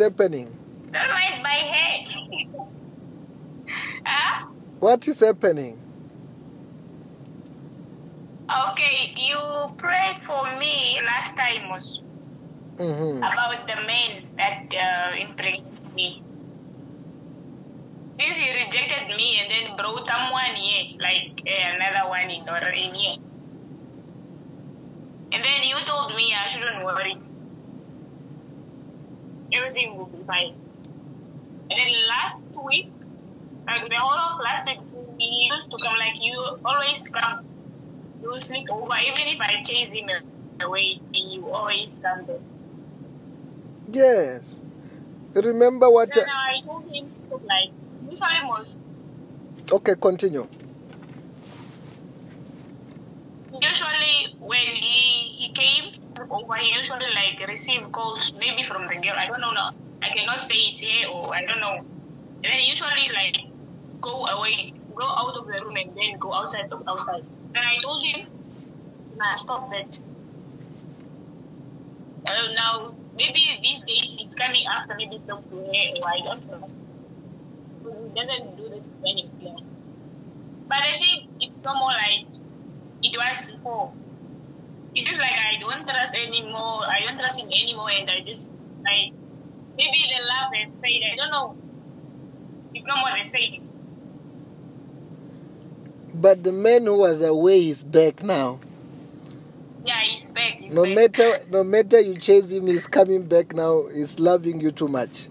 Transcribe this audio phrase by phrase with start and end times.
[0.00, 0.58] happening?
[0.92, 2.06] Don't mind my head.
[4.06, 4.46] huh?
[4.80, 5.78] What is happening?
[8.50, 9.38] Okay, you
[9.78, 12.02] prayed for me last time was
[12.78, 16.24] hmm about the man that uh, impregnated me.
[18.14, 22.68] Since he rejected me and then brought someone here, like uh, another one in or
[22.68, 23.16] in here.
[25.32, 27.16] And then you told me I shouldn't worry.
[29.52, 30.54] Everything will be fine.
[31.70, 32.90] And then last week,
[33.66, 34.78] like the whole of last week,
[35.18, 37.44] he used to come like you always come.
[38.22, 40.08] You sleep over, even if I chase him
[40.60, 42.38] away, and you always come there.
[43.90, 44.60] Yes.
[45.34, 46.12] Remember what?
[46.12, 47.10] Then I told him
[47.46, 47.70] like
[48.08, 48.74] usually most
[49.72, 50.46] Okay, continue.
[53.62, 55.52] usually when he he
[56.30, 59.14] over he usually like receive calls maybe from the girl.
[59.16, 59.72] I don't know now.
[60.02, 61.78] I cannot say it's here or I don't know.
[61.78, 63.36] And then usually like
[64.00, 67.24] go away, go out of the room and then go outside outside.
[67.52, 68.26] Then I told him
[69.16, 69.98] nah stop that.
[72.26, 76.70] Uh, now maybe these days he's coming after maybe talk to or I don't know.
[77.82, 79.56] Because he doesn't do this anymore.
[80.68, 82.26] But I think it's no more like
[83.02, 83.92] it was before.
[84.94, 86.84] It's just like I don't trust anymore.
[86.86, 88.48] I don't trust him anymore, and I just
[88.84, 89.12] like
[89.76, 91.10] maybe the love has faded.
[91.12, 91.56] I don't know.
[92.74, 93.68] It's not more the same.
[96.14, 98.60] But the man who was away is back now.
[99.84, 100.54] Yeah, he's back.
[100.58, 100.94] He's No back.
[100.94, 103.86] matter no matter you chase him, he's coming back now.
[103.88, 105.28] He's loving you too much.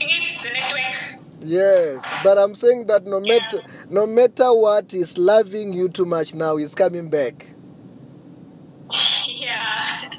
[0.00, 1.20] It's the network.
[1.42, 6.34] Yes, but I'm saying that no matter no matter what, he's loving you too much
[6.34, 6.56] now.
[6.56, 7.46] He's coming back.
[9.26, 10.10] Yeah.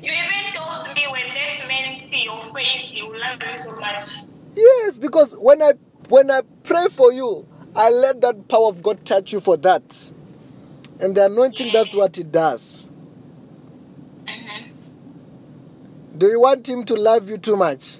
[0.00, 3.74] You even told me when that man see your face, he will love you so
[3.76, 4.02] much.
[4.54, 5.72] Yes, because when I
[6.08, 10.12] when I pray for you, I let that power of God touch you for that.
[11.00, 12.90] And the anointing, that's what it does.
[14.26, 14.68] Mm-hmm.
[16.18, 17.98] Do you want him to love you too much?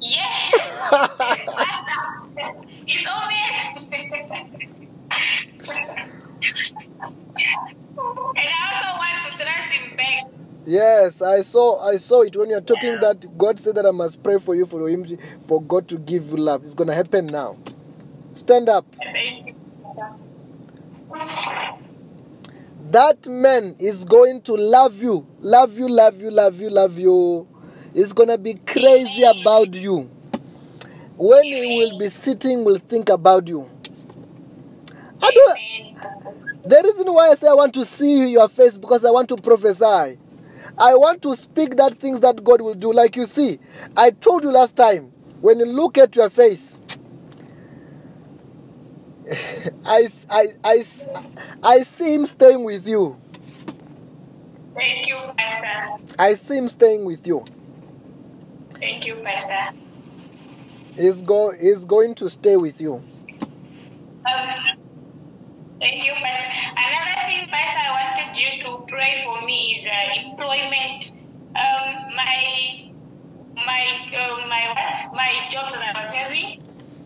[0.00, 1.62] Yes.
[2.98, 3.56] it's obvious.
[8.36, 10.24] and I also want to trust him back.
[10.66, 14.22] Yes, I saw I saw it when you're talking that God said that I must
[14.22, 15.06] pray for you for him
[15.46, 16.62] for God to give you love.
[16.64, 17.56] It's gonna happen now.
[18.34, 18.86] Stand up.
[22.90, 27.48] That man is going to love you, love you, love you, love you, love you.
[27.92, 30.10] He's gonna be crazy about you.
[31.16, 33.68] When he will be sitting, will think about you.
[35.22, 35.54] I do.
[36.68, 39.36] The reason why I say I want to see your face because I want to
[39.36, 40.18] prophesy.
[40.78, 42.92] I want to speak that things that God will do.
[42.92, 43.58] Like you see,
[43.96, 46.76] I told you last time when you look at your face,
[49.86, 50.84] I, I, I,
[51.62, 53.16] I see him staying with you.
[54.74, 56.04] Thank you, Pastor.
[56.18, 57.44] I see him staying with you.
[58.78, 59.76] Thank you, Pastor.
[60.96, 62.94] He's, go, he's going to stay with you.
[64.26, 64.78] Um,
[65.78, 66.50] thank you, Pastor.
[66.72, 71.10] Another thing, Pastor, I wanted you to pray for me is uh, employment.
[71.54, 72.90] Um, my
[73.54, 75.14] my uh, my what?
[75.14, 76.62] My jobs that I was having,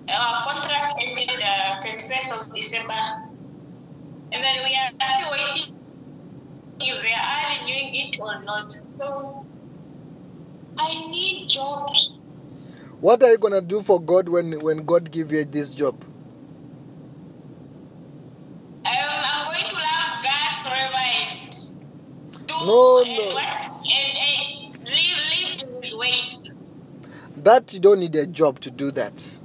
[0.09, 3.03] uh, contract ended uh, 31st of December,
[4.33, 5.77] and then we are still waiting
[6.81, 8.73] if they are renewing it or not.
[8.99, 9.47] So
[10.79, 12.00] I need jobs.
[13.00, 16.05] What are you going to do for God when, when God give you this job?
[18.84, 21.52] Um, I'm going to love God forever and
[22.49, 23.35] do No, and no.
[23.35, 26.52] what and, and live live in His ways.
[27.38, 29.39] That you don't need a job to do that.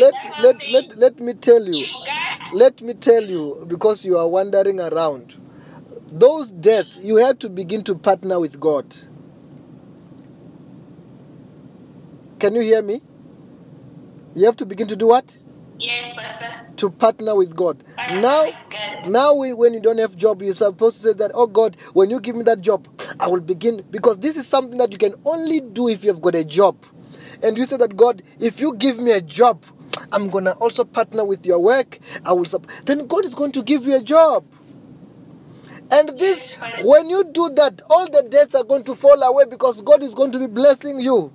[0.00, 1.86] Let, that's why I'm let, let, let me tell you.
[2.52, 5.36] Let me tell you, because you are wandering around,
[6.08, 8.94] those debts, you have to begin to partner with God.
[12.38, 13.00] Can you hear me?
[14.34, 15.36] You have to begin to do what?
[15.78, 16.52] yes, Pastor.
[16.76, 17.82] to partner with God.
[17.96, 19.10] Partner Now, with God.
[19.10, 22.10] now we, when you don't have job, you're supposed to say that, oh God, when
[22.10, 22.86] you give me that job,
[23.20, 26.20] I will begin because this is something that you can only do if you have
[26.22, 26.76] got a job.
[27.42, 29.64] And you say that God, if you give me a job,
[30.12, 31.98] I'm gonna also partner with your work.
[32.24, 32.66] I will sup-.
[32.84, 34.44] then God is going to give you a job.
[35.90, 39.82] And this, when you do that, all the debts are going to fall away because
[39.82, 41.32] God is going to be blessing you.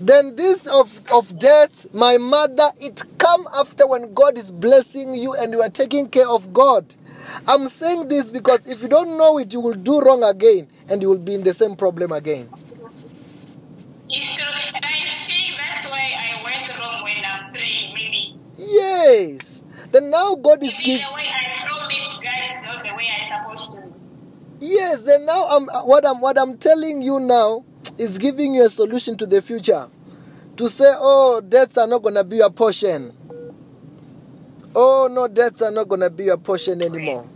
[0.00, 5.32] Then this of, of death, my mother, it come after when God is blessing you
[5.34, 6.94] and you are taking care of God.
[7.48, 11.00] I'm saying this because if you don't know it, you will do wrong again and
[11.00, 12.48] you will be in the same problem again.
[14.10, 14.44] It's true.
[14.44, 18.38] And I think that's why I went wrong when I'm praying, maybe.
[18.96, 19.64] Yes.
[19.92, 21.06] Then now God is giving.
[21.06, 23.92] the way I promised God is not the way I'm supposed to.
[24.60, 25.02] Yes.
[25.02, 27.64] Then now I'm uh, what I'm what I'm telling you now
[27.98, 29.88] is giving you a solution to the future.
[30.56, 33.12] To say, oh, debts are not gonna be your portion.
[34.74, 37.26] Oh no, debts are not gonna be your portion anymore.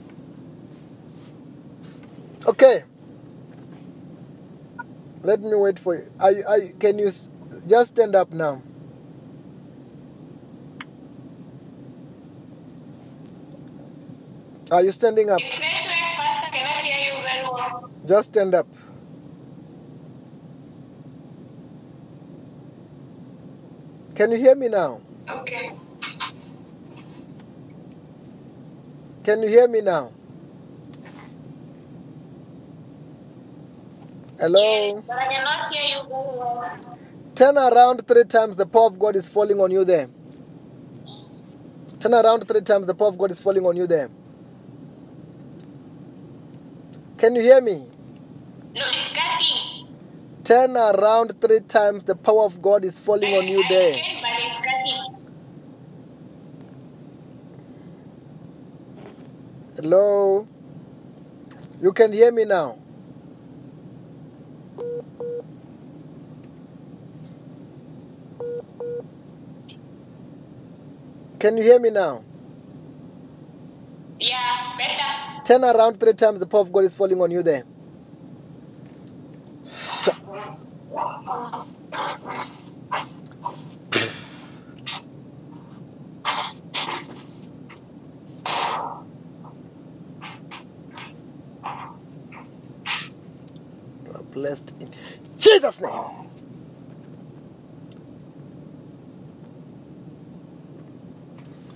[2.46, 2.84] Okay.
[5.22, 6.10] Let me wait for you.
[6.18, 7.28] Are you, are you can you s-
[7.68, 8.62] just stand up now?
[14.70, 15.40] Are you standing up?
[15.40, 16.46] It's network, Pastor.
[16.46, 17.90] I cannot hear you very well.
[18.06, 18.68] Just stand up.
[24.14, 25.00] Can you hear me now?
[25.28, 25.72] Okay.
[29.24, 30.12] Can you hear me now?
[34.38, 34.60] Hello?
[34.60, 36.64] Yes, but I cannot hear you very well.
[37.34, 40.08] Turn around three times, the power of God is falling on you there.
[42.00, 44.10] Turn around three times, the power of God is falling on you there.
[47.20, 47.88] Can you hear me?
[48.74, 49.88] No, it's cutting.
[50.44, 53.94] Turn around three times, the power of God is falling on you I there.
[53.94, 55.26] can, but it's cutting.
[59.76, 60.48] Hello?
[61.80, 62.78] You can hear me now?
[71.40, 72.24] Can you hear me now?
[74.20, 75.09] Yeah, better.
[75.50, 77.64] Turn around three times, the power of God is falling on you there.
[94.14, 94.94] Are blessed in
[95.36, 95.90] Jesus' name.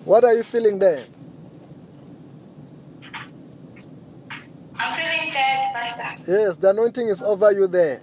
[0.04, 1.06] What are you feeling there?
[4.76, 5.32] I'm feeling
[6.26, 8.00] Yes, the anointing is over you there.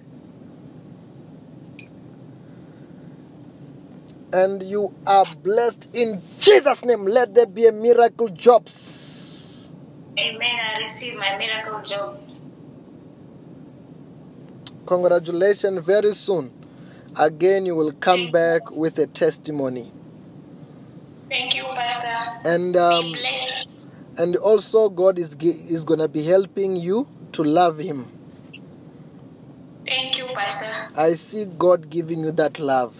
[4.32, 7.04] And you are blessed in Jesus' name.
[7.04, 9.72] Let there be a miracle jobs.
[10.18, 10.56] Amen.
[10.74, 12.20] I receive my miracle job.
[14.86, 15.84] Congratulations.
[15.84, 16.52] Very soon,
[17.18, 19.92] again, you will come back with a testimony.
[21.28, 22.40] Thank you, Pastor.
[22.44, 23.68] And Be um, blessed.
[24.18, 28.08] and also, God is is gonna be helping you to love Him.
[29.86, 30.70] Thank you, Pastor.
[30.96, 32.94] I see God giving you that love.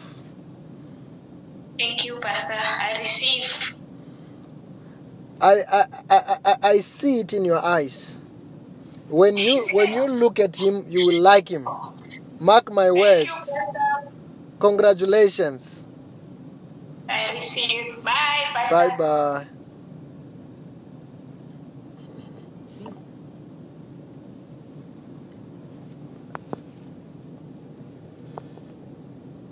[1.79, 2.55] Thank you, Pastor.
[2.55, 3.45] I receive.
[5.41, 8.17] I, I, I, I, I see it in your eyes.
[9.09, 11.69] When you when you look at him, you will like him.
[12.39, 13.27] Mark my Thank you, words.
[13.29, 14.13] Pastor.
[14.61, 15.85] Congratulations.
[17.09, 18.03] I receive.
[18.05, 18.89] Bye, Pastor.
[18.89, 19.47] Bye bye.